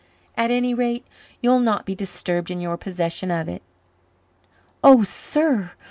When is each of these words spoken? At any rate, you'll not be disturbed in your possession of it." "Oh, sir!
At 0.35 0.49
any 0.49 0.73
rate, 0.73 1.05
you'll 1.41 1.59
not 1.59 1.85
be 1.85 1.93
disturbed 1.93 2.49
in 2.49 2.59
your 2.59 2.75
possession 2.75 3.29
of 3.29 3.47
it." 3.47 3.61
"Oh, 4.83 5.03
sir! 5.03 5.73